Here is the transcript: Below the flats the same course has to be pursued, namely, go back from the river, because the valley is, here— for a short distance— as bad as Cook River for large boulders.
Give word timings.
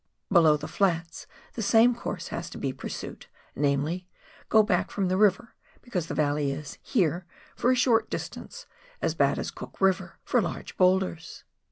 Below 0.31 0.57
the 0.57 0.67
flats 0.67 1.27
the 1.53 1.61
same 1.61 1.93
course 1.93 2.29
has 2.29 2.49
to 2.49 2.57
be 2.57 2.73
pursued, 2.73 3.27
namely, 3.55 4.09
go 4.49 4.63
back 4.63 4.89
from 4.89 5.09
the 5.09 5.15
river, 5.15 5.53
because 5.83 6.07
the 6.07 6.15
valley 6.15 6.51
is, 6.51 6.79
here— 6.81 7.27
for 7.55 7.71
a 7.71 7.75
short 7.75 8.09
distance— 8.09 8.65
as 9.03 9.13
bad 9.13 9.37
as 9.37 9.51
Cook 9.51 9.79
River 9.79 10.17
for 10.23 10.41
large 10.41 10.75
boulders. 10.75 11.43